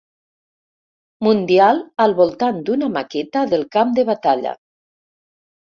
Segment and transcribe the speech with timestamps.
[1.27, 4.59] Mundial al voltant d'una maqueta del camp de batalla.